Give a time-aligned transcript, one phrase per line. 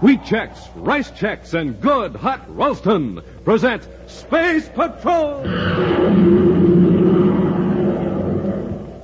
[0.00, 5.42] Wheat Chex, Rice Chex, and Good Hot Ralston present Space Patrol!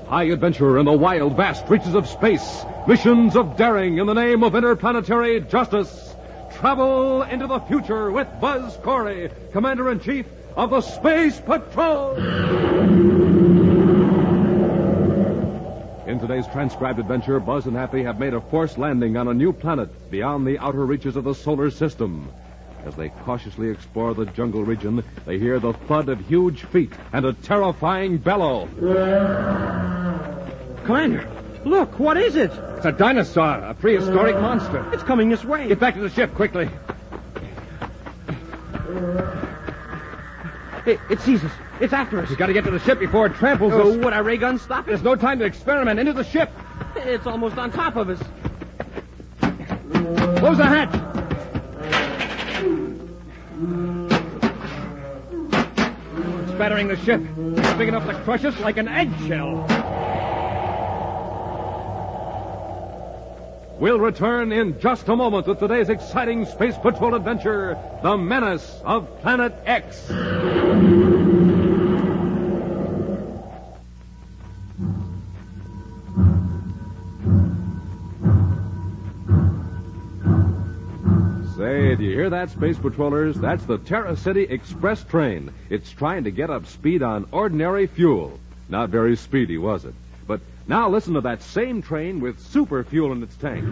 [0.06, 2.64] High adventure in the wild, vast reaches of space.
[2.86, 6.14] Missions of daring in the name of interplanetary justice.
[6.52, 13.33] Travel into the future with Buzz Corey, Commander in Chief of the Space Patrol.
[16.24, 19.52] In today's transcribed adventure, Buzz and Happy have made a forced landing on a new
[19.52, 22.32] planet beyond the outer reaches of the solar system.
[22.86, 27.26] As they cautiously explore the jungle region, they hear the thud of huge feet and
[27.26, 28.68] a terrifying bellow.
[30.86, 31.28] Commander,
[31.66, 32.52] look, what is it?
[32.78, 34.90] It's a dinosaur, a prehistoric monster.
[34.94, 35.68] It's coming this way.
[35.68, 36.70] Get back to the ship quickly.
[40.86, 41.52] It, it sees us.
[41.80, 42.28] It's after us.
[42.28, 43.96] We've got to get to the ship before it tramples Oh, us.
[43.96, 44.90] would our ray gun stop it?
[44.90, 45.98] There's no time to experiment.
[45.98, 46.50] Into the ship.
[46.96, 48.18] It's almost on top of us.
[50.38, 50.94] Close the hatch.
[55.26, 57.20] It's battering the ship.
[57.36, 59.66] It's big enough to crush us like an eggshell.
[63.84, 69.20] We'll return in just a moment with today's exciting Space Patrol adventure, The Menace of
[69.20, 69.98] Planet X.
[69.98, 70.14] Say,
[81.94, 83.36] do you hear that, Space Patrollers?
[83.36, 85.52] That's the Terra City Express train.
[85.68, 88.40] It's trying to get up speed on ordinary fuel.
[88.70, 89.92] Not very speedy, was it?
[90.66, 93.64] Now listen to that same train with super fuel in its tank.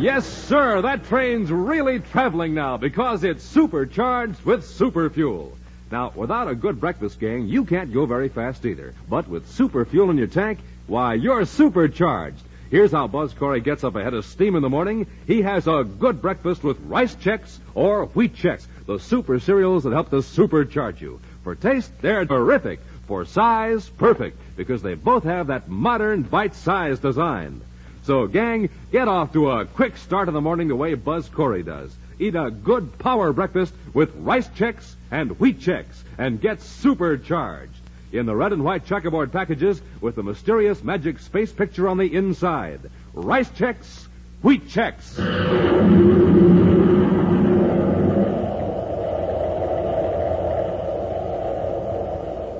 [0.00, 5.56] Yes, sir, that train's really traveling now because it's supercharged with super fuel.
[5.90, 8.94] Now, without a good breakfast, gang, you can't go very fast either.
[9.08, 12.42] But with super fuel in your tank, why, you're supercharged.
[12.74, 15.06] Here's how Buzz Corey gets up ahead of steam in the morning.
[15.28, 19.92] He has a good breakfast with rice Chex or wheat Chex, the super cereals that
[19.92, 21.20] help to supercharge you.
[21.44, 22.80] For taste, they're terrific.
[23.06, 27.60] For size, perfect, because they both have that modern bite-sized design.
[28.02, 31.62] So, gang, get off to a quick start in the morning the way Buzz Corey
[31.62, 31.96] does.
[32.18, 35.84] Eat a good power breakfast with rice Chex and wheat Chex
[36.18, 37.83] and get supercharged.
[38.14, 42.14] In the red and white checkerboard packages with the mysterious magic space picture on the
[42.14, 42.78] inside.
[43.12, 44.06] Rice Chex,
[44.40, 45.18] wheat Chex.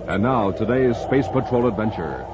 [0.08, 2.26] And now, today's Space Patrol adventure.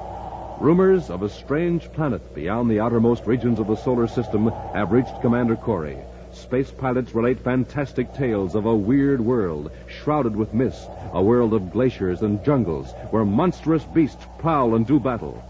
[0.59, 5.21] Rumors of a strange planet beyond the outermost regions of the solar system have reached
[5.21, 5.99] Commander Corey.
[6.33, 11.71] Space pilots relate fantastic tales of a weird world shrouded with mist, a world of
[11.71, 15.43] glaciers and jungles where monstrous beasts prowl and do battle.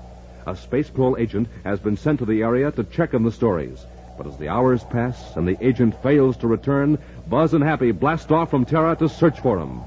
[0.48, 3.86] A space patrol agent has been sent to the area to check on the stories.
[4.18, 6.98] But as the hours pass and the agent fails to return,
[7.30, 9.82] Buzz and Happy blast off from Terra to search for him.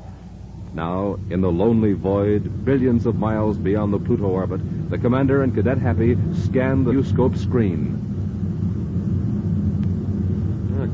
[0.74, 5.54] Now, in the lonely void, billions of miles beyond the Pluto orbit, the commander and
[5.54, 8.13] Cadet Happy scan the viewscope screen.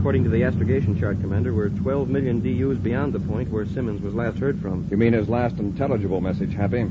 [0.00, 4.00] According to the astrogation chart, Commander, we're 12 million DUs beyond the point where Simmons
[4.00, 4.88] was last heard from.
[4.90, 6.86] You mean his last intelligible message, Happy?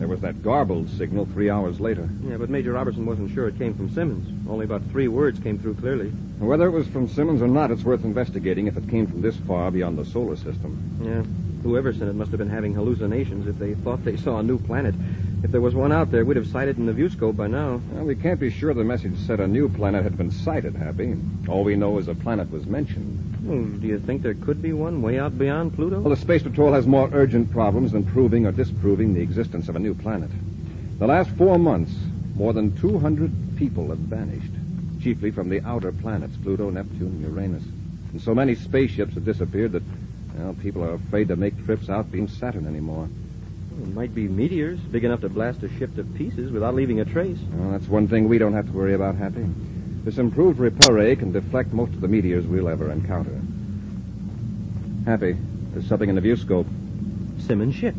[0.00, 2.08] There was that garbled signal three hours later.
[2.24, 4.28] Yeah, but Major Robertson wasn't sure it came from Simmons.
[4.50, 6.08] Only about three words came through clearly.
[6.40, 9.36] Whether it was from Simmons or not, it's worth investigating if it came from this
[9.36, 10.98] far beyond the solar system.
[11.00, 11.22] Yeah.
[11.62, 14.58] Whoever sent it must have been having hallucinations if they thought they saw a new
[14.58, 14.96] planet.
[15.40, 17.80] If there was one out there, we'd have sighted in the viewscope by now.
[17.92, 21.14] Well, we can't be sure the message said a new planet had been sighted, Happy.
[21.48, 23.36] All we know is a planet was mentioned.
[23.44, 26.00] Well, do you think there could be one way out beyond Pluto?
[26.00, 29.76] Well, the Space Patrol has more urgent problems than proving or disproving the existence of
[29.76, 30.30] a new planet.
[30.98, 31.94] The last four months,
[32.34, 34.52] more than 200 people have vanished,
[35.00, 37.62] chiefly from the outer planets, Pluto, Neptune, Uranus.
[38.12, 39.84] And so many spaceships have disappeared that,
[40.36, 43.08] well, people are afraid to make trips out beyond Saturn anymore.
[43.80, 47.04] It might be meteors, big enough to blast a ship to pieces without leaving a
[47.04, 47.38] trace.
[47.52, 49.46] Well, that's one thing we don't have to worry about, Happy.
[50.04, 53.40] This improved repel ray can deflect most of the meteors we'll ever encounter.
[55.04, 55.36] Happy,
[55.72, 56.66] there's something in the viewscope.
[57.40, 57.94] Simmons' ship.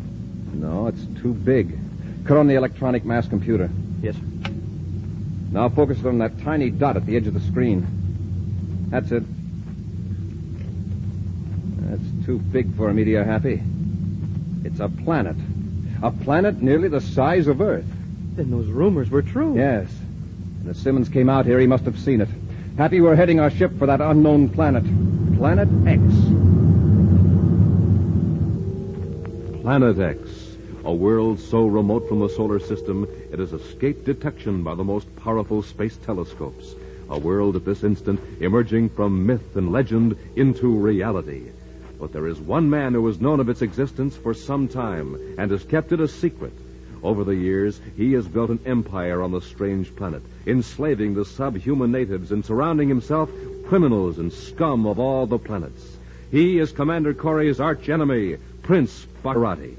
[0.52, 1.78] No, it's too big.
[2.24, 3.70] Cut on the electronic mass computer.
[4.02, 4.52] Yes, sir.
[5.50, 7.86] Now focus on that tiny dot at the edge of the screen.
[8.90, 9.24] That's it.
[11.88, 13.62] That's too big for a meteor, Happy.
[14.64, 15.36] It's a planet.
[16.02, 17.84] A planet nearly the size of Earth.
[18.34, 19.54] Then those rumors were true.
[19.56, 19.90] Yes.
[20.60, 22.28] And if Simmons came out here, he must have seen it.
[22.78, 24.84] Happy we're heading our ship for that unknown planet.
[25.36, 26.02] Planet X.
[29.62, 30.56] Planet X.
[30.84, 35.14] a world so remote from the solar system it has escaped detection by the most
[35.16, 36.74] powerful space telescopes.
[37.10, 41.50] A world at this instant emerging from myth and legend into reality.
[42.00, 45.50] But there is one man who has known of its existence for some time and
[45.50, 46.54] has kept it a secret.
[47.02, 51.92] Over the years, he has built an empire on the strange planet, enslaving the subhuman
[51.92, 53.30] natives and surrounding himself
[53.66, 55.98] criminals and scum of all the planets.
[56.30, 59.76] He is Commander Corey's archenemy, Prince Baccarratti.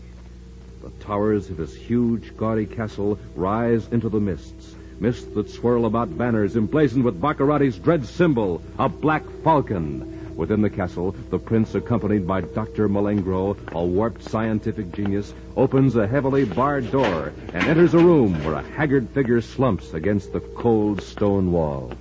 [0.83, 6.15] The towers of his huge, gaudy castle rise into the mists, mists that swirl about
[6.17, 10.20] banners emblazoned with Baccarratti's dread symbol, a black falcon.
[10.35, 12.89] Within the castle, the prince, accompanied by Dr.
[12.89, 18.55] Malengro, a warped scientific genius, opens a heavily barred door and enters a room where
[18.55, 21.93] a haggard figure slumps against the cold stone wall.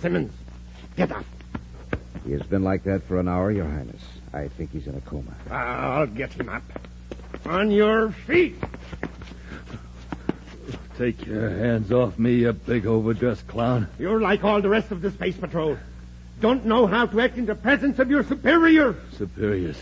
[0.00, 0.32] Simmons,
[0.96, 1.24] get up.
[2.24, 4.02] He has been like that for an hour, Your Highness.
[4.32, 5.34] I think he's in a coma.
[5.50, 6.62] I'll get him up.
[7.44, 8.56] On your feet.
[10.98, 13.86] Take your hands off me, you big overdressed clown.
[13.98, 15.76] You're like all the rest of the space patrol.
[16.40, 18.96] Don't know how to act in the presence of your superior.
[19.12, 19.76] Superiors.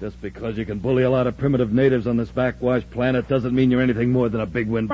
[0.00, 3.54] Just because you can bully a lot of primitive natives on this backwash planet doesn't
[3.54, 4.88] mean you're anything more than a big wind.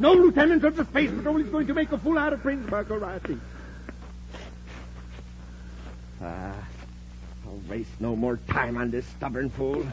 [0.00, 2.68] No lieutenant of the space patrol is going to make a fool out of Prince
[2.70, 3.38] Baccarratti.
[6.22, 6.54] Ah,
[7.46, 9.86] I'll waste no more time on this stubborn fool.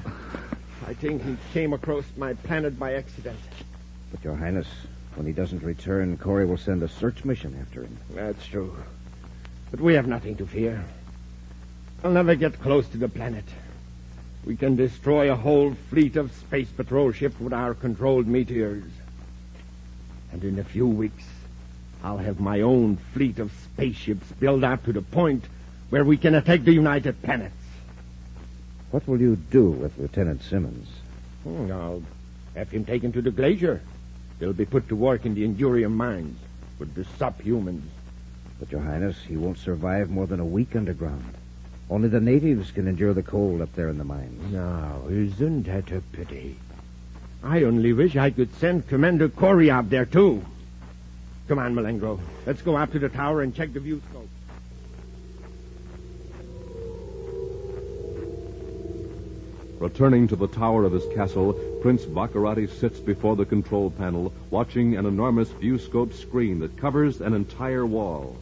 [0.87, 3.39] I think he came across my planet by accident.
[4.11, 4.67] But, Your Highness,
[5.15, 7.97] when he doesn't return, Corey will send a search mission after him.
[8.11, 8.75] That's true.
[9.71, 10.83] But we have nothing to fear.
[12.03, 13.45] I'll never get close to the planet.
[14.45, 18.85] We can destroy a whole fleet of space patrol ships with our controlled meteors.
[20.31, 21.23] And in a few weeks,
[22.03, 25.43] I'll have my own fleet of spaceships built up to the point
[25.89, 27.55] where we can attack the United Planets.
[28.91, 30.87] What will you do with Lieutenant Simmons?
[31.43, 32.03] Hmm, I'll
[32.55, 33.81] have him taken to the glacier.
[34.39, 36.39] He'll be put to work in the Endurium mines
[36.79, 37.83] with the subhumans.
[38.59, 41.33] But, Your Highness, he won't survive more than a week underground.
[41.89, 44.51] Only the natives can endure the cold up there in the mines.
[44.51, 46.57] Now, isn't that a pity?
[47.43, 50.43] I only wish I could send Commander Corey out there, too.
[51.47, 52.19] Come on, Malengro.
[52.45, 54.01] Let's go up to the tower and check the view
[59.79, 64.95] Returning to the tower of his castle, Prince Baccarratti sits before the control panel, watching
[64.95, 68.35] an enormous viewscope screen that covers an entire wall.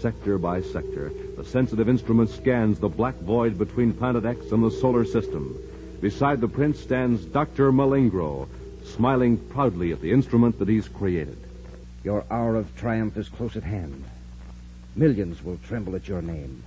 [0.00, 4.70] Sector by sector, the sensitive instrument scans the black void between Planet X and the
[4.70, 5.54] solar system.
[6.00, 7.72] Beside the prince stands Dr.
[7.72, 8.48] Malengro,
[8.84, 11.36] smiling proudly at the instrument that he's created.
[12.04, 14.02] Your hour of triumph is close at hand.
[14.96, 16.62] Millions will tremble at your name.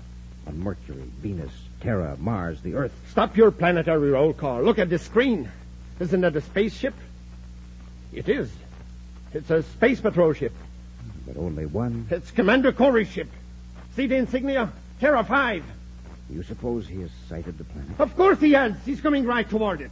[0.47, 1.51] On Mercury, Venus,
[1.81, 2.93] Terra, Mars, the Earth.
[3.11, 4.61] Stop your planetary roll call.
[4.61, 5.49] Look at the screen.
[5.99, 6.93] Isn't that a spaceship?
[8.11, 8.51] It is.
[9.33, 10.53] It's a space patrol ship.
[11.25, 12.07] But only one.
[12.11, 13.29] It's Commander Corey's ship.
[13.95, 14.71] See the insignia?
[14.99, 15.63] Terra 5.
[16.29, 17.99] You suppose he has sighted the planet?
[17.99, 18.73] Of course he has.
[18.85, 19.91] He's coming right toward it.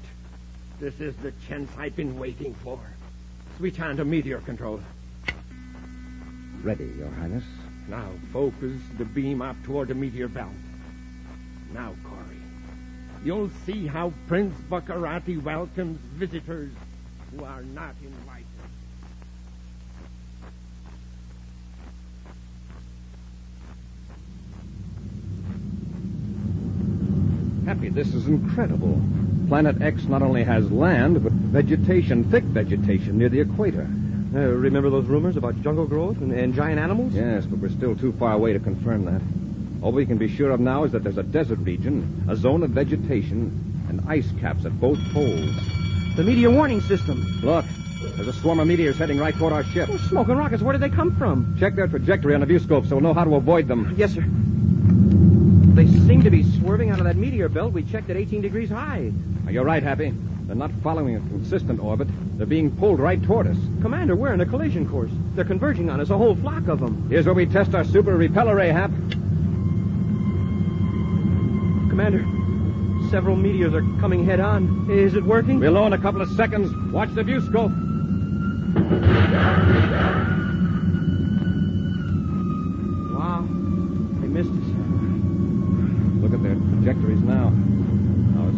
[0.80, 2.80] This is the chance I've been waiting for.
[3.58, 4.82] Switch on to meteor control.
[6.64, 7.44] Ready, Your Highness.
[7.88, 10.52] Now focus the beam up toward the meteor belt.
[11.74, 12.38] Now, Corey,
[13.24, 16.72] you'll see how Prince Baccarratti welcomes visitors
[17.32, 18.46] who are not invited.
[27.66, 29.02] Happy, this is incredible.
[29.48, 33.90] Planet X not only has land, but vegetation, thick vegetation near the equator.
[34.34, 37.14] Uh, remember those rumors about jungle growth and, and giant animals?
[37.14, 39.22] Yes, but we're still too far away to confirm that.
[39.84, 42.64] All we can be sure of now is that there's a desert region, a zone
[42.64, 45.54] of vegetation, and ice caps at both poles.
[46.16, 47.42] The meteor warning system.
[47.44, 47.66] Look,
[48.16, 49.90] there's a swarm of meteors heading right toward our ship.
[49.92, 50.64] Oh, smoking rockets.
[50.64, 51.58] Where did they come from?
[51.60, 53.94] Check their trajectory on the viewscope so we'll know how to avoid them.
[53.98, 54.24] Yes, sir.
[55.76, 58.70] They seem to be swerving out of that meteor belt we checked at 18 degrees
[58.70, 59.12] high.
[59.50, 60.14] You're right, Happy.
[60.52, 62.10] They're not following a consistent orbit.
[62.38, 63.56] They're being pulled right toward us.
[63.82, 65.10] Commander, we're in a collision course.
[65.34, 67.08] They're converging on us, a whole flock of them.
[67.08, 68.92] Here's where we test our super repeller ray, Hap.
[71.88, 72.26] Commander,
[73.10, 74.92] several meteors are coming head on.
[74.92, 75.58] Is it working?
[75.58, 76.70] We'll know in a couple of seconds.
[76.92, 77.72] Watch the viewscope.
[83.18, 83.48] Wow.
[84.20, 84.68] They missed us.
[86.22, 87.54] Look at their trajectories now.
[88.38, 88.52] Our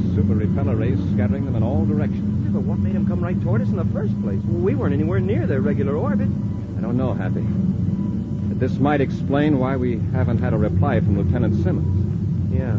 [0.63, 2.45] super repeller rays scattering them in all directions.
[2.45, 4.41] Yeah, but what made them come right toward us in the first place?
[4.43, 6.29] We weren't anywhere near their regular orbit.
[6.77, 7.41] I don't know, Happy.
[7.41, 12.53] But this might explain why we haven't had a reply from Lieutenant Simmons.
[12.53, 12.77] Yeah.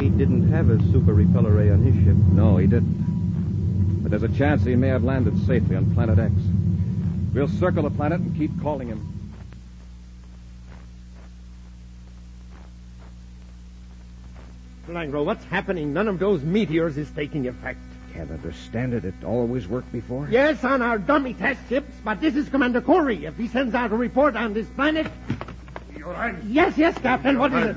[0.00, 2.16] He didn't have a super repeller ray on his ship.
[2.32, 4.02] No, he didn't.
[4.02, 6.32] But there's a chance he may have landed safely on Planet X.
[7.32, 9.21] We'll circle the planet and keep calling him.
[14.92, 15.92] Langro, what's happening?
[15.92, 17.78] None of those meteors is taking effect.
[18.12, 19.04] Can't understand it.
[19.04, 20.28] It always worked before.
[20.30, 23.24] Yes, on our dummy test ships, but this is Commander Corey.
[23.24, 25.06] If he sends out a report on this planet.
[25.96, 26.44] Your Highness.
[26.46, 27.38] Yes, yes, Captain.
[27.38, 27.76] What is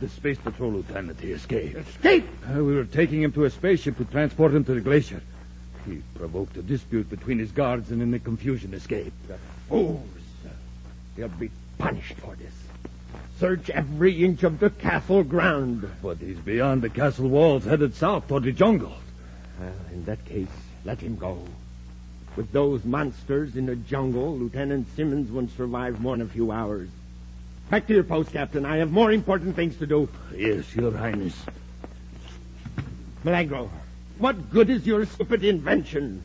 [0.00, 1.76] The Space Patrol Lieutenant, he escaped.
[1.76, 2.26] Escape!
[2.48, 5.20] Uh, we were taking him to a spaceship to transport him to the glacier.
[5.86, 9.12] He provoked a dispute between his guards and in the confusion escaped.
[9.68, 10.00] Fools.
[11.16, 12.52] They'll be punished for this.
[13.42, 15.90] Search every inch of the castle ground.
[16.00, 18.94] But he's beyond the castle walls, headed south toward the jungle.
[19.58, 20.46] Well, in that case,
[20.84, 21.42] let him go.
[22.36, 26.88] With those monsters in the jungle, Lieutenant Simmons won't survive more than a few hours.
[27.68, 28.64] Back to your post, Captain.
[28.64, 30.08] I have more important things to do.
[30.36, 31.34] Yes, Your Highness.
[33.24, 33.68] Malengro,
[34.18, 36.22] what good is your stupid invention?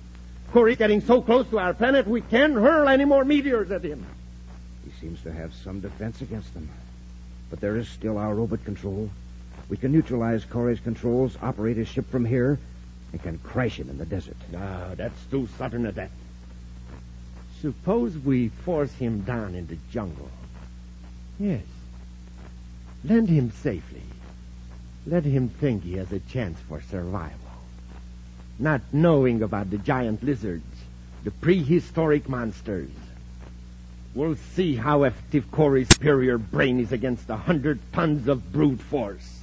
[0.51, 4.05] Corey's getting so close to our planet, we can't hurl any more meteors at him.
[4.85, 6.69] He seems to have some defense against them.
[7.49, 9.09] But there is still our robot control.
[9.69, 12.59] We can neutralize Corey's controls, operate his ship from here,
[13.11, 14.37] and can crash him in the desert.
[14.51, 16.11] No, that's too sudden a death.
[17.61, 20.29] Suppose we force him down in the jungle.
[21.39, 21.63] Yes.
[23.03, 24.03] Land him safely.
[25.05, 27.37] Let him think he has a chance for survival.
[28.59, 30.65] Not knowing about the giant lizards,
[31.23, 32.89] the prehistoric monsters.
[34.17, 39.41] We'll see how effective Corey's superior brain is against a hundred tons of brute force.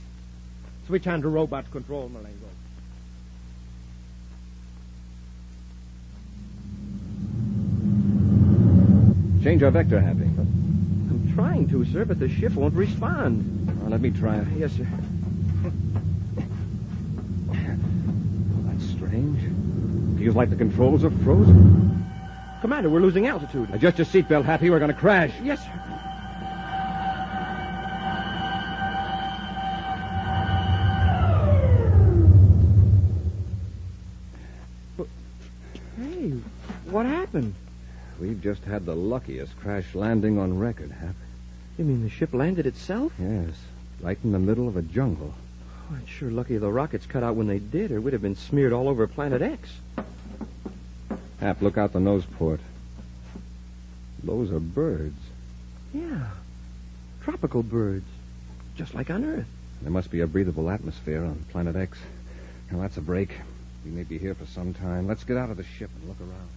[0.89, 2.51] Switch on to robot control, Malengro.
[9.45, 10.25] Change our vector, Happy.
[10.25, 13.81] I'm trying to, sir, but the ship won't respond.
[13.85, 14.49] Oh, let me try it.
[14.57, 14.89] Yes, sir.
[18.67, 20.19] That's strange.
[20.19, 22.04] Feels like the controls are frozen.
[22.65, 23.69] Commander, we're losing altitude.
[23.75, 24.71] Adjust your seatbelt, Happy.
[24.71, 25.31] We're going to crash.
[25.43, 25.71] Yes, sir.
[34.97, 35.09] But-
[35.99, 36.31] Hey,
[36.91, 37.55] what happened?
[38.21, 41.15] We've just had the luckiest crash landing on record, Hap.
[41.79, 43.13] You mean the ship landed itself?
[43.19, 43.51] Yes,
[44.01, 45.35] right in the middle of a jungle.
[45.91, 48.37] Oh, it's sure lucky the rockets cut out when they did, or we'd have been
[48.37, 49.69] smeared all over Planet X.
[51.45, 52.61] Hap, look out the nose port.
[54.23, 55.21] Those are birds.
[55.93, 56.31] Yeah.
[57.23, 58.07] Tropical birds.
[58.77, 59.47] Just like on Earth.
[59.83, 61.99] There must be a breathable atmosphere on Planet X.
[62.71, 63.29] Now, that's a break.
[63.85, 65.07] We may be here for some time.
[65.07, 66.49] Let's get out of the ship and look around.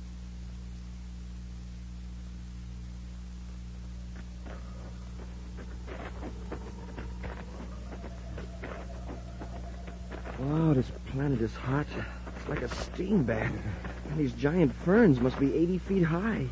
[10.40, 11.88] Wow, this planet is hot.
[12.38, 13.52] It's like a steam bath.
[14.10, 16.48] And these giant ferns must be 80 feet high.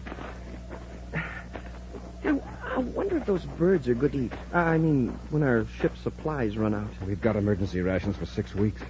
[2.24, 2.42] Now,
[2.76, 4.34] I wonder if those birds are good to eat.
[4.54, 6.90] Uh, I mean, when our ship's supplies run out.
[7.06, 8.82] We've got emergency rations for six weeks.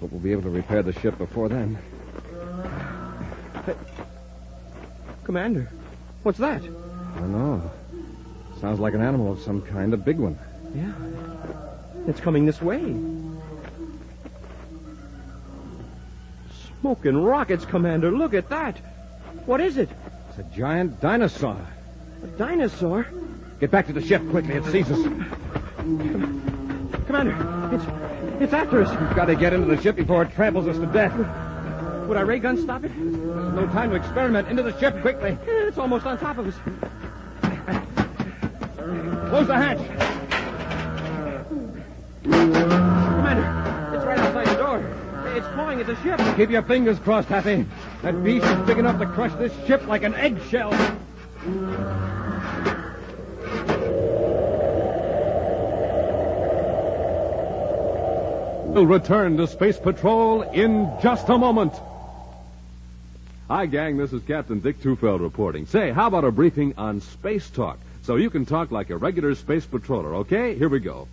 [0.00, 1.76] Hope we'll be able to repair the ship before then.
[5.24, 5.68] Commander,
[6.22, 6.62] what's that?
[6.62, 7.70] I don't know.
[8.60, 10.38] Sounds like an animal of some kind, a big one.
[10.74, 10.92] Yeah.
[12.06, 12.80] It's coming this way.
[16.88, 18.10] Smoking rockets, Commander.
[18.10, 18.78] Look at that.
[19.44, 19.90] What is it?
[20.30, 21.60] It's a giant dinosaur.
[22.24, 23.06] A dinosaur?
[23.60, 24.54] Get back to the ship quickly.
[24.54, 25.02] It sees us.
[27.04, 27.36] Commander,
[27.74, 27.84] it's
[28.42, 28.88] it's after us.
[28.88, 31.12] We've got to get into the ship before it tramples us to death.
[32.08, 32.92] Would our ray gun stop it?
[32.96, 34.48] There's no time to experiment.
[34.48, 35.36] Into the ship quickly.
[35.46, 36.54] It's almost on top of us.
[39.28, 39.56] Close the
[42.24, 42.87] hatch.
[45.38, 46.36] It's at the ship.
[46.36, 47.64] Keep your fingers crossed, Happy.
[48.02, 50.70] That beast is big enough to crush this ship like an eggshell.
[58.74, 61.72] We'll return to Space Patrol in just a moment.
[63.46, 63.96] Hi, gang.
[63.96, 65.66] This is Captain Dick Tufeld reporting.
[65.66, 67.78] Say, how about a briefing on space talk?
[68.02, 70.56] So you can talk like a regular space patroller, okay?
[70.58, 71.06] Here we go.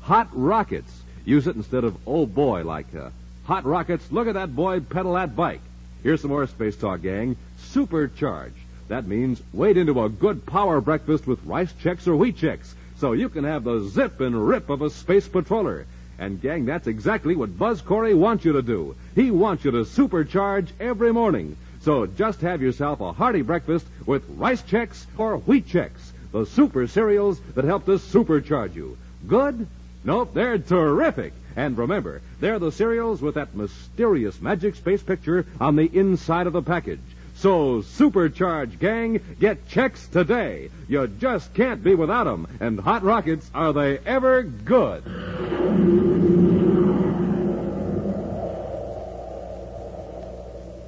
[0.00, 0.92] Hot rockets.
[1.24, 3.10] Use it instead of oh boy, like uh,
[3.48, 4.12] hot rockets.
[4.12, 5.62] Look at that boy pedal that bike.
[6.02, 7.34] Here's some more space talk, gang.
[7.58, 8.52] Supercharge.
[8.88, 13.12] That means wade into a good power breakfast with rice Chex or wheat Chex, so
[13.12, 15.86] you can have the zip and rip of a space patroller.
[16.18, 18.96] And gang, that's exactly what Buzz Corey wants you to do.
[19.14, 21.56] He wants you to supercharge every morning.
[21.80, 25.92] So just have yourself a hearty breakfast with rice Chex or wheat Chex,
[26.32, 28.98] the super cereals that help to supercharge you.
[29.26, 29.66] Good?
[30.04, 31.32] Nope, they're terrific.
[31.58, 36.52] And remember, they're the cereals with that mysterious magic space picture on the inside of
[36.52, 37.00] the package.
[37.34, 40.70] So, supercharge gang, get Chex today.
[40.86, 42.46] You just can't be without them.
[42.60, 45.04] And Hot Rockets, are they ever good?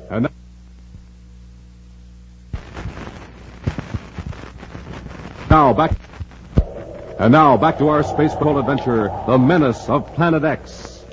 [0.08, 0.28] And
[5.50, 6.09] now back.
[7.20, 11.04] And now back to our space patrol adventure, The Menace of Planet X.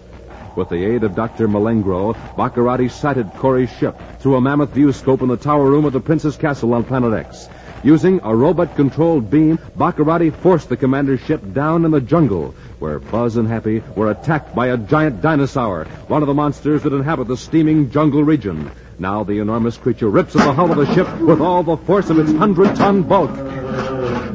[0.56, 1.50] With the aid of Dr.
[1.50, 6.00] Malengro, Baccarratti sighted Corey's ship through a mammoth viewscope in the tower room of the
[6.00, 7.50] Prince's Castle on Planet X.
[7.84, 13.36] Using a robot-controlled beam, Baccarratti forced the commander's ship down in the jungle, where Buzz
[13.36, 17.36] and Happy were attacked by a giant dinosaur, one of the monsters that inhabit the
[17.36, 18.72] steaming jungle region.
[18.98, 22.10] Now the enormous creature rips at the hull of the ship with all the force
[22.10, 23.57] of its hundred-ton bulk.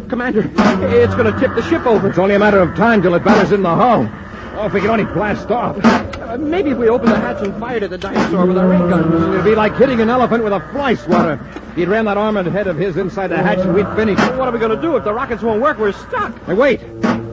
[0.09, 0.41] Commander,
[0.85, 2.09] it's going to tip the ship over.
[2.09, 4.09] It's only a matter of time till it batters in the hull.
[4.55, 5.83] Oh, if we could only blast off.
[5.83, 8.79] Uh, maybe if we open the hatch and fired at the dinosaur with our ray
[8.79, 9.35] guns.
[9.35, 11.41] It'd be like hitting an elephant with a fly swatter.
[11.71, 14.19] If he'd ran that armored head of his inside the hatch and we'd finish.
[14.19, 15.79] What are we going to do if the rockets won't work?
[15.79, 16.39] We're stuck.
[16.45, 16.83] Hey, wait.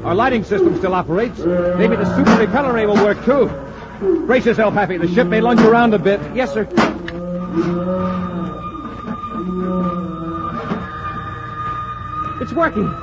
[0.03, 1.39] Our lighting system still operates.
[1.39, 3.48] Maybe the super repeller ray will work, too.
[4.25, 4.98] Brace yourself, Happy.
[4.98, 6.22] The ship may lunge around a bit.
[6.34, 6.65] Yes, sir.
[12.41, 12.93] It's working.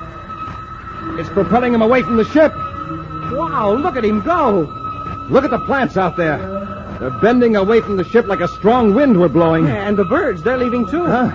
[1.18, 2.54] It's propelling him away from the ship.
[3.32, 4.60] Wow, look at him go.
[5.30, 6.38] Look at the plants out there.
[7.00, 9.66] They're bending away from the ship like a strong wind we're blowing.
[9.66, 11.04] And the birds, they're leaving too.
[11.04, 11.30] Huh?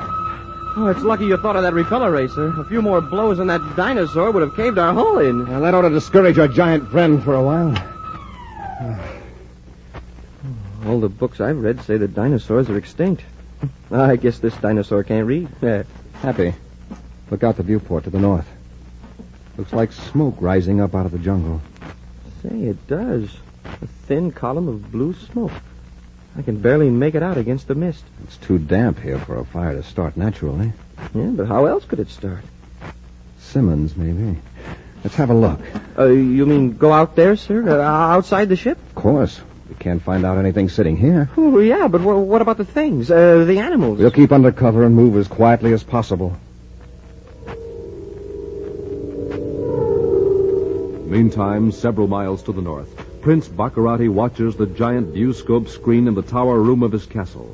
[0.78, 2.48] Oh, it's lucky you thought of that repeller ray, sir.
[2.60, 5.46] A few more blows on that dinosaur would have caved our hull in.
[5.48, 7.76] Well, that ought to discourage our giant friend for a while.
[10.88, 13.24] All the books I've read say that dinosaurs are extinct.
[13.92, 15.50] I guess this dinosaur can't read.
[15.62, 15.84] Yeah.
[16.14, 16.54] Happy.
[17.32, 18.48] Look out the viewport to the north.
[19.58, 21.62] Looks like smoke rising up out of the jungle.
[22.44, 23.30] Say, it does.
[23.66, 25.52] A thin column of blue smoke.
[26.38, 28.04] I can barely make it out against the mist.
[28.24, 30.74] It's too damp here for a fire to start naturally.
[31.14, 32.44] Yeah, but how else could it start?
[33.40, 34.40] Simmons, maybe.
[35.04, 35.60] Let's have a look.
[35.98, 37.80] Uh, you mean go out there, sir?
[37.80, 38.78] Uh, outside the ship?
[38.90, 39.40] Of course.
[39.70, 41.30] We can't find out anything sitting here.
[41.38, 43.10] Oh, yeah, but wh- what about the things?
[43.10, 44.00] Uh, the animals?
[44.00, 46.38] We'll keep under cover and move as quietly as possible.
[51.12, 52.88] Meantime, several miles to the north,
[53.22, 57.54] Prince Baccarratti watches the giant viewscope screen in the tower room of his castle.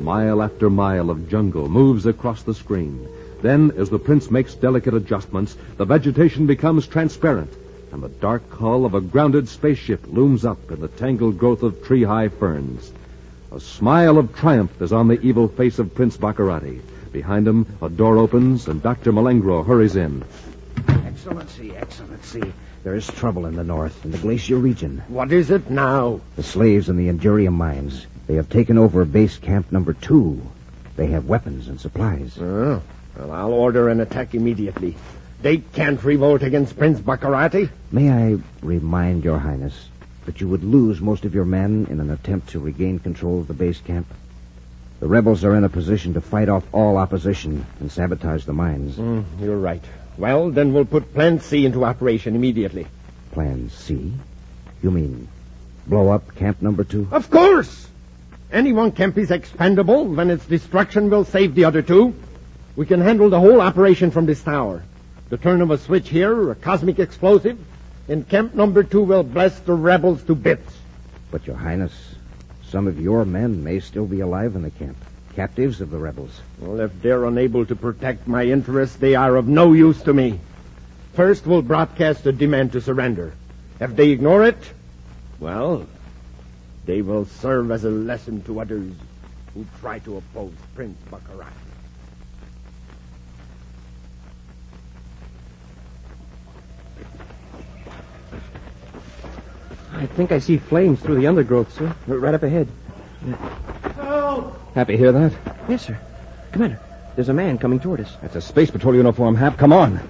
[0.00, 3.06] Mile after mile of jungle moves across the screen.
[3.42, 7.52] Then, as the prince makes delicate adjustments, the vegetation becomes transparent,
[7.92, 11.84] and the dark hull of a grounded spaceship looms up in the tangled growth of
[11.84, 12.90] tree-high ferns.
[13.52, 16.80] A smile of triumph is on the evil face of Prince Baccarratti.
[17.12, 19.12] Behind him, a door opens, and Dr.
[19.12, 20.24] Malengro hurries in.
[20.88, 22.54] Excellency, Excellency.
[22.84, 25.02] There is trouble in the north, in the glacier region.
[25.08, 26.20] What is it now?
[26.36, 28.06] The slaves in the Endurium mines.
[28.26, 30.42] They have taken over base camp number two.
[30.94, 32.36] They have weapons and supplies.
[32.38, 32.82] Oh,
[33.16, 34.96] well, I'll order an attack immediately.
[35.40, 37.70] They can't revolt against Prince Baccarratti.
[37.90, 39.88] May I remind your highness
[40.26, 43.48] that you would lose most of your men in an attempt to regain control of
[43.48, 44.06] the base camp?
[45.00, 48.96] The rebels are in a position to fight off all opposition and sabotage the mines.
[48.96, 49.82] Mm, you're right.
[50.16, 52.86] Well, then we'll put Plan C into operation immediately.
[53.32, 54.12] Plan C?
[54.82, 55.28] You mean
[55.86, 57.08] blow up camp number two?
[57.10, 57.88] Of course!
[58.52, 62.14] Any one camp is expendable, then its destruction will save the other two.
[62.76, 64.82] We can handle the whole operation from this tower.
[65.30, 67.58] The turn of a switch here, a cosmic explosive,
[68.08, 70.72] and camp number two will blast the rebels to bits.
[71.30, 71.92] But, your highness,
[72.68, 74.96] some of your men may still be alive in the camp,
[75.34, 76.40] captives of the rebels.
[76.60, 80.40] Well, if they're unable to protect my interests, they are of no use to me.
[81.14, 83.34] First, we'll broadcast a demand to surrender.
[83.80, 84.58] If they ignore it,
[85.40, 85.86] well,
[86.86, 88.92] they will serve as a lesson to others
[89.54, 91.52] who try to oppose Prince Baccarat.
[99.92, 101.94] I think I see flames through the undergrowth, sir.
[102.06, 102.68] Right up ahead.
[104.74, 105.32] Happy, to hear that?
[105.68, 105.98] Yes, sir.
[106.52, 106.80] Commander,
[107.14, 108.16] there's a man coming toward us.
[108.22, 109.56] That's a space patrol uniform, Hap.
[109.56, 110.00] Come on.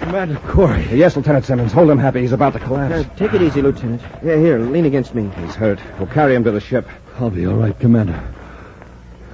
[0.00, 0.86] Commander Corey.
[0.92, 1.72] Yes, Lieutenant Simmons.
[1.72, 2.20] Hold him, Happy.
[2.20, 3.08] He's about to collapse.
[3.16, 4.00] take it easy, Lieutenant.
[4.22, 5.30] Yeah, here, lean against me.
[5.38, 5.78] He's hurt.
[5.98, 6.86] We'll carry him to the ship.
[7.18, 8.18] I'll be all right, Commander.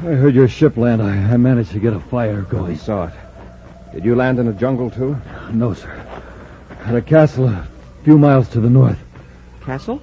[0.00, 1.00] I heard your ship land.
[1.02, 2.78] I, I managed to get a fire oh, We going.
[2.78, 3.14] saw it.
[3.92, 5.16] Did you land in a jungle, too?
[5.52, 5.90] No, sir.
[6.84, 7.66] At a castle a
[8.02, 8.98] few miles to the north.
[9.60, 10.02] Castle?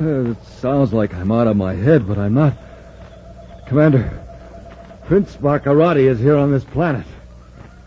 [0.00, 2.54] Uh, it sounds like I'm out of my head, but I'm not.
[3.66, 4.22] Commander,
[5.06, 7.06] Prince Baccarratti is here on this planet.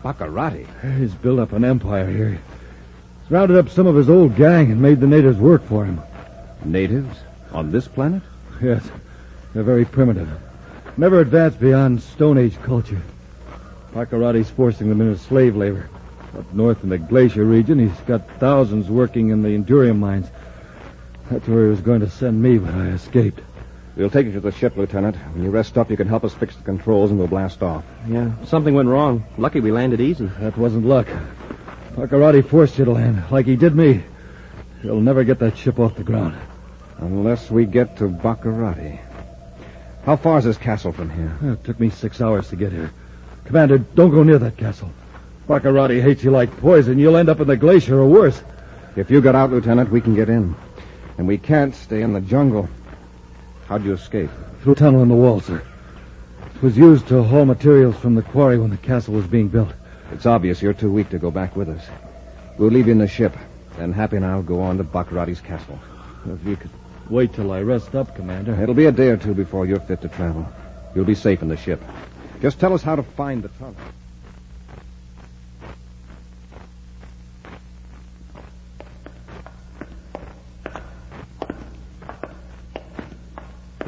[0.02, 0.66] Baccarratti.
[0.98, 2.30] He's built up an empire here.
[3.22, 6.00] He's rounded up some of his old gang and made the natives work for him.
[6.64, 7.16] Natives?
[7.52, 8.22] On this planet?
[8.60, 8.88] Yes.
[9.54, 10.28] They're very primitive.
[10.96, 13.00] Never advanced beyond Stone Age culture.
[13.94, 15.88] Baccarratti's forcing them into slave labor.
[16.36, 20.28] Up north in the glacier region, he's got thousands working in the Endurium mines.
[21.30, 23.40] That's where he was going to send me, but I escaped.
[23.96, 25.16] We'll take you to the ship, Lieutenant.
[25.16, 27.84] When you rest up, you can help us fix the controls and we'll blast off.
[28.08, 29.24] Yeah, something went wrong.
[29.38, 30.26] Lucky we landed easy.
[30.40, 31.06] That wasn't luck.
[31.94, 34.02] Baccarratti forced you to land, like he did me.
[34.82, 36.36] He'll never get that ship off the ground.
[36.98, 39.00] Unless we get to Baccarratti.
[40.04, 41.52] How far is this castle from here?
[41.52, 42.90] It took me six hours to get here.
[43.44, 44.90] Commander, don't go near that castle.
[45.48, 46.98] Baccarratti hates you like poison.
[46.98, 48.42] You'll end up in the glacier or worse.
[48.96, 50.54] If you get out, Lieutenant, we can get in.
[51.20, 52.66] And we can't stay in the jungle.
[53.66, 54.30] How'd you escape?
[54.62, 55.62] Through a tunnel in the wall, sir.
[56.54, 59.68] It was used to haul materials from the quarry when the castle was being built.
[60.12, 61.84] It's obvious you're too weak to go back with us.
[62.56, 63.36] We'll leave you in the ship.
[63.76, 65.78] Then Happy and I'll go on to Baccarratti's castle.
[66.24, 66.70] If you could
[67.10, 68.54] wait till I rest up, Commander.
[68.54, 70.50] It'll be a day or two before you're fit to travel.
[70.94, 71.82] You'll be safe in the ship.
[72.40, 73.76] Just tell us how to find the tunnel.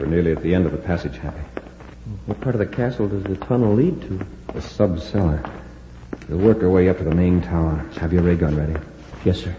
[0.03, 1.38] We're nearly at the end of the passage, Happy.
[2.27, 4.27] What part of the castle does the tunnel lead to?
[4.53, 5.49] The sub cellar.
[6.29, 7.88] We'll work our way up to the main tower.
[8.01, 8.75] Have your ray gun ready.
[9.25, 9.55] Yes, sir.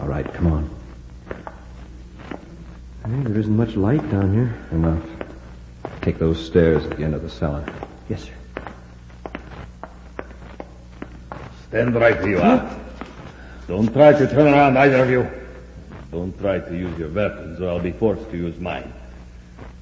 [0.00, 0.70] All right, come on.
[3.04, 4.56] Hey, there isn't much light down here.
[4.70, 5.02] Enough.
[6.02, 7.64] Take those stairs at the end of the cellar.
[8.08, 8.32] Yes, sir.
[11.68, 12.78] Stand right where you are.
[13.72, 15.26] Don't try to turn around, either of you.
[16.10, 18.92] Don't try to use your weapons, or I'll be forced to use mine.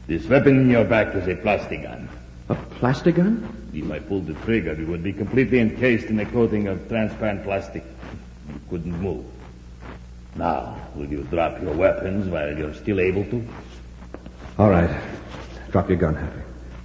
[0.06, 2.08] This weapon in your back is a plastic gun.
[2.50, 3.52] A plastic gun?
[3.74, 7.42] If I pulled the trigger, it would be completely encased in a coating of transparent
[7.42, 7.82] plastic.
[8.48, 9.24] You couldn't move.
[10.36, 13.44] Now, will you drop your weapons while you're still able to?
[14.56, 15.00] All right.
[15.72, 16.42] Drop your gun, Happy.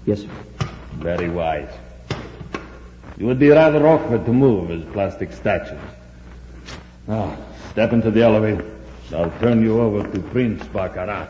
[0.07, 0.29] Yes, sir.
[0.95, 1.69] Very wise.
[3.15, 5.77] You would be rather awkward to move as plastic statues.
[7.07, 7.37] Now,
[7.71, 8.65] step into the elevator.
[9.13, 11.29] I'll turn you over to Prince Baccarat.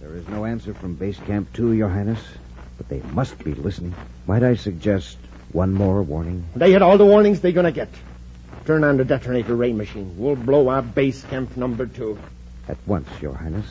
[0.00, 2.20] There is no answer from Base Camp 2, Your Highness,
[2.76, 3.94] but they must be listening.
[4.26, 5.16] Might I suggest
[5.52, 6.44] one more warning?
[6.54, 7.88] They had all the warnings they're gonna get.
[8.66, 10.14] Turn on the detonator ray machine.
[10.18, 12.18] We'll blow our base camp number two.
[12.68, 13.64] At once, Your Highness.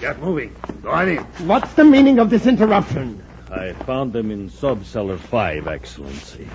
[0.00, 0.54] Get moving.
[0.82, 1.18] Go on in.
[1.48, 3.20] What's the meaning of this interruption?
[3.54, 6.48] I found them in Sub-Cellar 5, Excellency.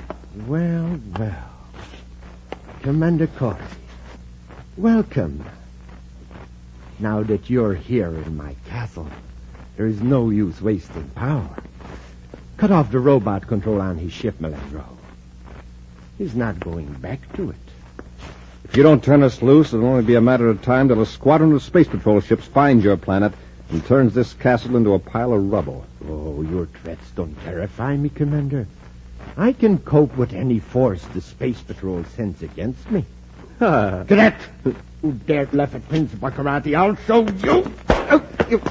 [0.48, 1.50] Well, well.
[2.82, 3.56] Commander Corey,
[4.76, 5.46] welcome.
[7.00, 9.08] Now that you're here in my castle,
[9.78, 11.50] there is no use wasting power.
[12.58, 14.84] Cut off the robot control on his ship, Malengro.
[16.18, 17.56] He's not going back to it.
[18.66, 21.06] If you don't turn us loose, it'll only be a matter of time till a
[21.06, 23.32] squadron of space patrol ships finds your planet
[23.70, 25.86] and turns this castle into a pile of rubble.
[26.08, 28.68] Oh, your threats don't terrify me, Commander.
[29.38, 33.06] I can cope with any force the Space Patrol sends against me.
[33.60, 34.36] Cadet!
[35.02, 36.76] Who dared laugh at Prince Baccarratti?
[36.76, 37.72] I'll show you!
[37.90, 38.62] Oh, you-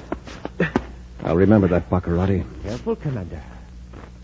[1.22, 2.44] I'll remember that, Baccarratti.
[2.62, 3.42] Careful, Commander.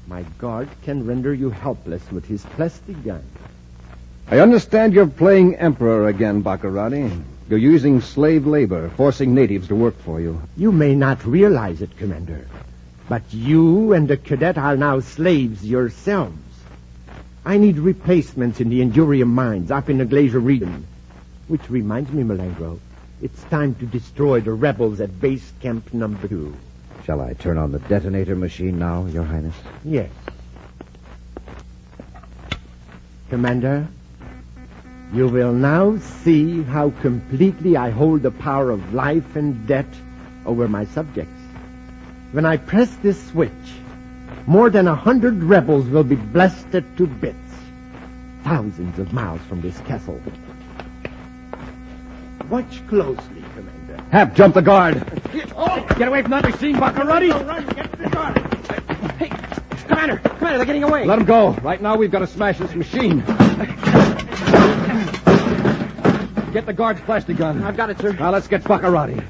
[0.07, 3.23] My guard can render you helpless with his plastic gun.
[4.31, 7.23] I understand you're playing Emperor again, Baccarratti.
[7.49, 10.41] You're using slave labor, forcing natives to work for you.
[10.57, 12.47] You may not realize it, Commander,
[13.09, 16.39] but you and the cadet are now slaves yourselves.
[17.45, 20.87] I need replacements in the Endurium mines up in the Glacier region.
[21.47, 22.79] Which reminds me, Malengro,
[23.21, 26.57] it's time to destroy the rebels at base camp number two.
[27.05, 29.55] Shall I turn on the detonator machine now, Your Highness?
[29.85, 30.09] Yes.
[33.29, 33.87] Commander,
[35.15, 39.87] you will now see how completely I hold the power of life and death
[40.45, 41.41] over my subjects.
[42.33, 43.53] When I press this switch,
[44.47, 47.39] more than a hundred rebels will be blasted to bits,
[48.43, 50.21] thousands of miles from this castle.
[52.51, 54.03] Watch closely, Commander.
[54.11, 54.95] Hap, jump the guard.
[55.33, 57.31] Get away from that machine, Baccarratti!
[57.47, 58.39] Run, get to the guard.
[59.17, 59.29] Hey,
[59.87, 60.17] Commander!
[60.17, 61.05] Commander, they're getting away!
[61.05, 61.53] Let them go.
[61.63, 63.23] Right now, we've got to smash this machine.
[66.55, 67.65] Get the guard's plastic gun.
[67.65, 68.13] I've got it, sir.
[68.13, 69.27] Now let's get Baccarratti.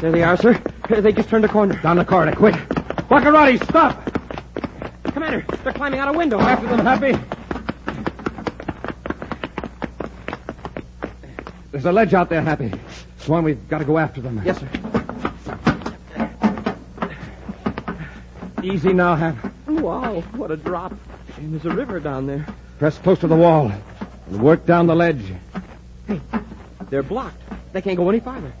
[0.00, 0.62] There they are, sir.
[0.88, 1.74] They just turned a corner.
[1.82, 2.54] Down the corridor, quick.
[2.54, 4.08] Baccarratti, stop!
[5.12, 6.38] Commander, they're climbing out a window.
[6.38, 7.18] After them, Happy.
[11.72, 12.72] There's a ledge out there, Happy.
[13.18, 14.40] Swan, we've got to go after them.
[14.44, 14.68] Yes, sir.
[18.62, 19.45] Easy now, Hap.
[19.80, 20.92] Wow, what a drop.
[21.36, 22.46] And there's a river down there.
[22.78, 23.70] Press close to the wall
[24.28, 25.22] and work down the ledge.
[26.06, 26.20] Hey,
[26.90, 27.40] They're blocked.
[27.72, 28.52] They can't go any farther.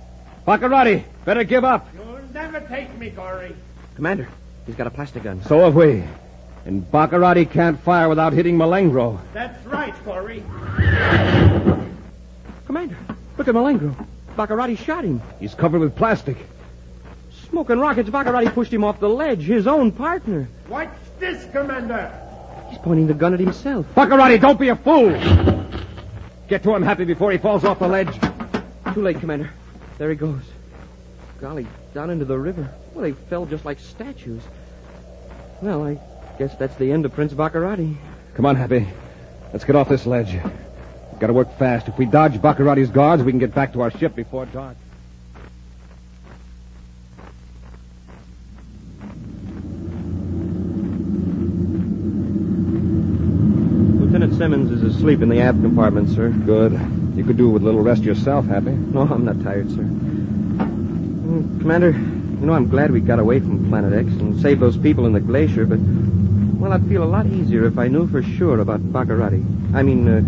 [0.46, 1.88] Baccarratti, better give up.
[1.94, 3.54] You'll never take me, Corey.
[3.94, 4.28] Commander,
[4.66, 5.42] he's got a plastic gun.
[5.44, 6.04] So have we.
[6.64, 9.18] And Baccarratti can't fire without hitting Malengro.
[9.32, 10.42] That's right, Corey.
[12.66, 12.96] Commander,
[13.38, 13.94] look at Malengro.
[14.36, 15.22] Baccarratti shot him.
[15.40, 16.36] He's covered with plastic.
[17.48, 19.42] Smoking rockets, Baccarratti pushed him off the ledge.
[19.42, 20.48] His own partner.
[20.68, 22.12] Watch this, Commander.
[22.68, 23.86] He's pointing the gun at himself.
[23.94, 25.10] Baccarratti, don't be a fool.
[26.48, 28.18] Get to him, Happy, before he falls off the ledge.
[28.94, 29.50] Too late, Commander.
[29.98, 30.42] There he goes.
[31.40, 32.72] Golly, down into the river.
[32.94, 34.42] Well, they fell just like statues.
[35.60, 35.98] Well, I
[36.38, 37.96] guess that's the end of Prince Baccarratti.
[38.34, 38.86] Come on, Happy.
[39.52, 40.34] Let's get off this ledge.
[40.34, 41.88] We've got to work fast.
[41.88, 44.76] If we dodge Baccarratti's guards, we can get back to our ship before dark.
[54.00, 56.28] Lieutenant Simmons is asleep in the aft compartment, sir.
[56.28, 56.72] Good.
[57.16, 58.70] You could do with a little rest yourself, Happy.
[58.70, 59.82] No, I'm not tired, sir.
[59.82, 64.76] Mm, Commander, you know, I'm glad we got away from Planet X and saved those
[64.76, 65.78] people in the glacier, but,
[66.60, 69.74] well, I'd feel a lot easier if I knew for sure about Baccarratti.
[69.74, 70.20] I mean, uh,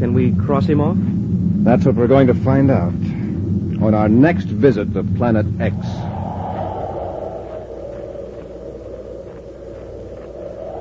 [0.00, 0.96] can we cross him off?
[0.98, 2.92] That's what we're going to find out
[3.82, 5.76] on our next visit to Planet X.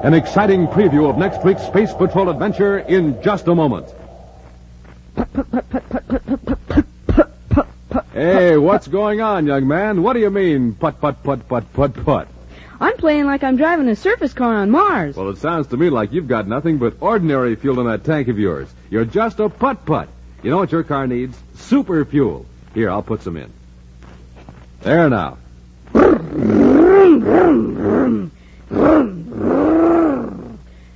[0.03, 3.87] An exciting preview of next week's Space Patrol adventure in just a moment.
[8.11, 10.03] Hey, what's going on, young man?
[10.03, 12.27] What do you mean, put, put, put, put, put, put?
[12.81, 15.15] I'm playing like I'm driving a surface car on Mars.
[15.15, 18.27] Well, it sounds to me like you've got nothing but ordinary fuel in that tank
[18.27, 18.67] of yours.
[18.89, 20.09] You're just a putt-putt.
[20.43, 21.37] You know what your car needs?
[21.55, 22.45] Super fuel.
[22.73, 23.53] Here, I'll put some in.
[24.81, 25.37] There now.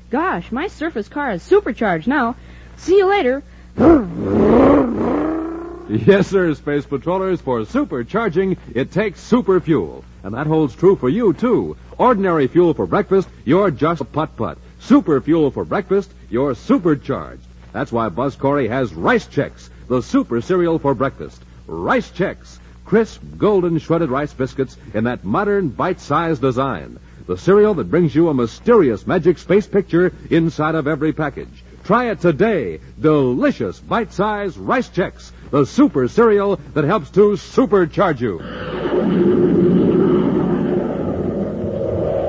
[0.09, 2.35] Gosh, my surface car is supercharged now.
[2.77, 3.43] See you later.
[5.89, 7.39] Yes, sir, Space Patrollers.
[7.39, 10.03] For supercharging, it takes super fuel.
[10.21, 11.77] And that holds true for you, too.
[11.97, 14.57] Ordinary fuel for breakfast, you're just a putt-putt.
[14.79, 17.47] Super fuel for breakfast, you're supercharged.
[17.71, 21.41] That's why Buzz Corey has Rice Chex, the super cereal for breakfast.
[21.67, 22.57] Rice Chex.
[22.83, 26.99] Crisp, golden shredded rice biscuits in that modern, bite-sized design.
[27.27, 31.61] The cereal that brings you a mysterious magic space picture inside of every package.
[31.83, 32.79] Try it today.
[33.01, 38.39] Delicious bite-sized Rice Chex, the super cereal that helps to supercharge you.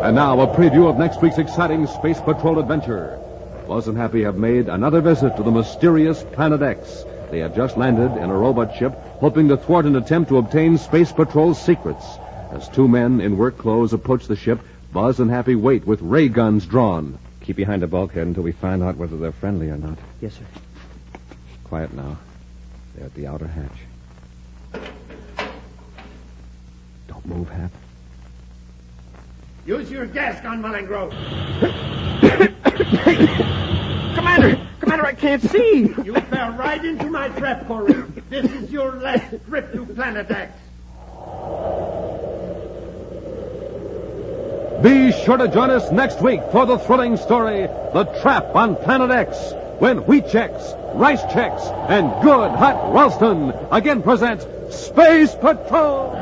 [0.02, 3.20] And now a preview of next week's exciting Space Patrol adventure.
[3.68, 7.04] Buzz and Happy have made another visit to the mysterious Planet X.
[7.30, 10.76] They have just landed in a robot ship, hoping to thwart an attempt to obtain
[10.76, 12.04] Space Patrol's secrets.
[12.50, 14.58] As two men in work clothes approach the ship,
[14.92, 17.18] Buzz and Happy wait with ray guns drawn.
[17.42, 19.98] Keep behind the bulkhead until we find out whether they're friendly or not.
[20.20, 20.44] Yes, sir.
[21.64, 22.16] Quiet now.
[22.94, 24.82] They're at the outer hatch.
[27.06, 27.70] Don't move, Hap.
[29.66, 31.10] Use your gas gun, Malengro.
[34.14, 34.66] Commander!
[34.80, 35.80] Commander, I can't see!
[36.02, 37.92] You fell right into my trap, Corey.
[38.30, 40.52] This is your last trip to Planet X.
[44.88, 49.10] Be sure to join us next week for the thrilling story, The Trap on Planet
[49.10, 54.40] X, when Wheat Chex, Rice Chex, and Good Hot Ralston again present
[54.72, 56.14] Space Patrol!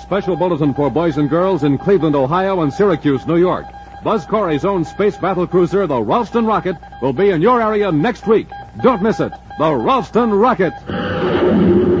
[0.00, 3.66] Special bulletin for boys and girls in Cleveland, Ohio, and Syracuse, New York.
[4.02, 8.26] Buzz Corey's own space battle cruiser, the Ralston Rocket, will be in your area next
[8.26, 8.48] week.
[8.82, 9.32] Don't miss it.
[9.58, 11.97] The Ralston Rocket.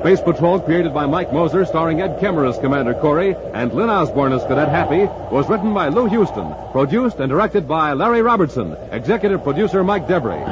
[0.00, 4.32] Space Patrol, created by Mike Moser, starring Ed Kemmer as Commander Corey and Lyn Osborn
[4.32, 9.44] as Cadet Happy, was written by Lou Huston, produced and directed by Larry Robertson, executive
[9.44, 10.42] producer Mike Debris.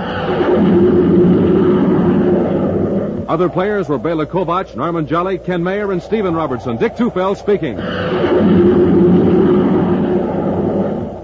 [3.26, 6.76] Other players were Bela Kovacs, Norman Jolley, Ken Mayer, and Stephen Robertson.
[6.76, 8.87] Dick Tufeld speaking.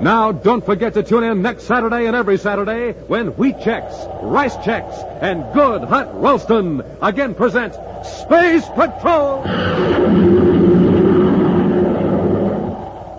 [0.04, 3.88] Now, don't forget to tune in next Saturday and every Saturday when Wheat Chex,
[4.22, 7.72] Rice Chex, and Good Hot Ralston again present
[8.04, 9.44] Space Patrol!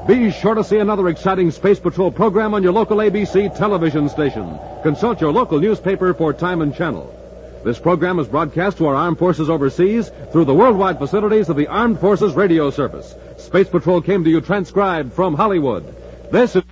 [0.05, 4.59] Be sure to see another exciting Space Patrol program on your local ABC television station.
[4.83, 7.11] Consult your local newspaper for time and channel.
[7.63, 11.65] This program is broadcast to our armed forces overseas through the worldwide facilities of the
[11.65, 13.15] Armed Forces Radio Service.
[13.39, 15.83] Space Patrol came to you transcribed from Hollywood.
[16.31, 16.63] This is